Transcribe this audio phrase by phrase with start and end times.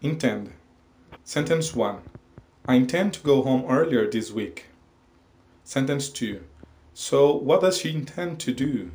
[0.00, 0.52] Intend.
[1.24, 1.98] Sentence 1.
[2.66, 4.66] I intend to go home earlier this week.
[5.64, 6.40] Sentence 2.
[6.94, 8.92] So, what does she intend to do?